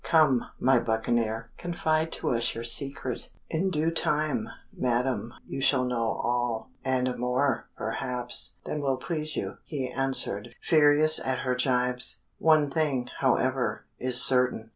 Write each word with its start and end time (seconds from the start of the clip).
Come, 0.03 0.45
my 0.59 0.79
buccaneer, 0.79 1.51
confide 1.59 2.11
to 2.13 2.31
us 2.31 2.55
your 2.55 2.63
secret?" 2.63 3.29
"In 3.51 3.69
due 3.69 3.91
time, 3.91 4.49
madam, 4.75 5.31
you 5.45 5.61
shall 5.61 5.83
know 5.85 6.01
all, 6.03 6.71
and 6.83 7.15
more, 7.19 7.67
perhaps, 7.77 8.55
than 8.65 8.81
will 8.81 8.97
please 8.97 9.35
you," 9.35 9.57
he 9.63 9.87
answered, 9.89 10.55
furious 10.59 11.19
at 11.23 11.41
her 11.45 11.53
gibes. 11.53 12.21
"One 12.39 12.71
thing, 12.71 13.09
however, 13.19 13.85
is 13.99 14.19
certain. 14.19 14.69